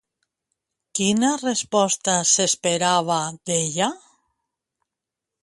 [0.99, 3.19] Quina resposta s'esperava
[3.51, 3.93] d'ella?